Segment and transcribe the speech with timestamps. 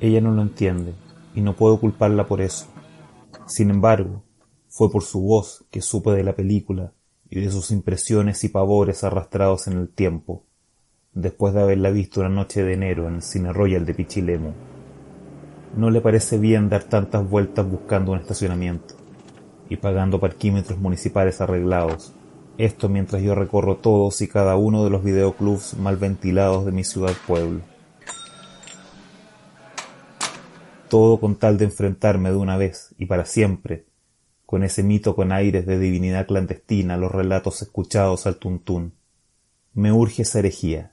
[0.00, 0.94] Ella no lo entiende
[1.34, 2.66] y no puedo culparla por eso.
[3.46, 4.22] Sin embargo,
[4.68, 6.92] fue por su voz que supe de la película
[7.28, 10.44] y de sus impresiones y pavores arrastrados en el tiempo,
[11.12, 14.52] después de haberla visto una noche de enero en el Cine Royal de Pichilemu.
[15.76, 18.94] No le parece bien dar tantas vueltas buscando un estacionamiento
[19.68, 22.12] y pagando parquímetros municipales arreglados,
[22.64, 26.84] esto mientras yo recorro todos y cada uno de los videoclubs mal ventilados de mi
[26.84, 27.60] ciudad pueblo.
[30.88, 33.86] Todo con tal de enfrentarme de una vez y para siempre
[34.50, 38.94] con ese mito con aires de divinidad clandestina los relatos escuchados al tuntún.
[39.74, 40.92] Me urge esa herejía.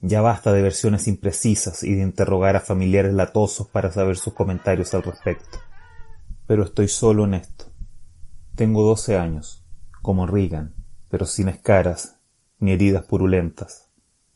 [0.00, 4.94] Ya basta de versiones imprecisas y de interrogar a familiares latosos para saber sus comentarios
[4.94, 5.58] al respecto.
[6.46, 7.64] Pero estoy solo en esto.
[8.54, 9.61] Tengo doce años,
[10.02, 10.74] como Reagan,
[11.08, 12.16] pero sin escaras
[12.58, 13.88] ni heridas purulentas.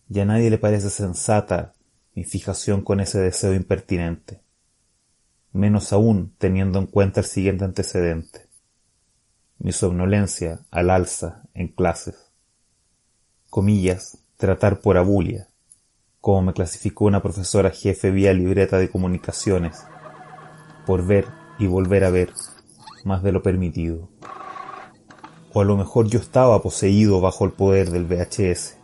[0.09, 1.75] Ya a nadie le parece sensata
[2.15, 4.47] mi fijación con ese deseo impertinente
[5.57, 8.47] menos aún teniendo en cuenta el siguiente antecedente.
[9.59, 12.31] Mi somnolencia al alza en clases.
[13.51, 15.49] Comillas, tratar por abulia,
[16.21, 19.83] como me clasificó una profesora jefe vía libreta de comunicaciones,
[20.85, 21.27] por ver
[21.59, 22.33] y volver a ver
[23.05, 24.11] más de lo permitido.
[25.57, 28.77] O a lo mejor yo estaba poseído bajo el poder del VHS.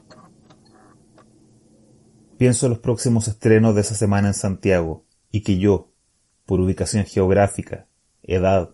[2.38, 5.90] Pienso en los próximos estrenos de esa semana en Santiago, y que yo,
[6.46, 7.88] por ubicación geográfica,
[8.22, 8.70] edad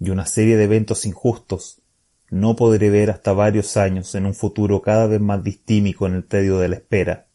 [0.00, 1.82] y una serie de eventos injustos,
[2.30, 6.24] no podré ver hasta varios años en un futuro cada vez más distímico en el
[6.24, 7.26] tedio de la espera.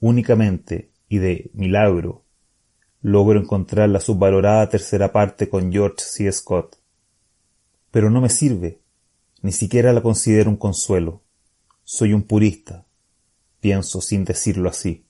[0.00, 2.24] Únicamente, y de milagro,
[3.00, 6.32] logro encontrar la subvalorada tercera parte con George C.
[6.32, 6.80] Scott.
[7.96, 8.82] Pero no me sirve,
[9.40, 11.22] ni siquiera la considero un consuelo.
[11.82, 12.84] Soy un purista,
[13.60, 15.06] pienso sin decirlo así.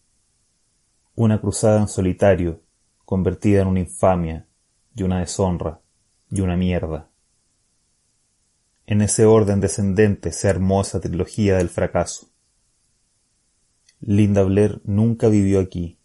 [1.16, 2.62] Una cruzada en solitario,
[3.04, 4.46] convertida en una infamia
[4.94, 5.80] y una deshonra
[6.30, 7.10] y una mierda.
[8.86, 12.28] En ese orden descendente se armó esa trilogía del fracaso.
[13.98, 15.98] Linda Blair nunca vivió aquí.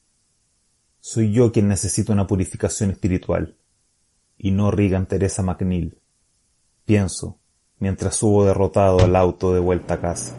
[0.99, 3.55] Soy yo quien necesita una purificación espiritual,
[4.35, 6.00] y no Regan Teresa McNeil.
[6.85, 7.37] Pienso,
[7.79, 10.35] mientras subo derrotado al auto de vuelta a casa.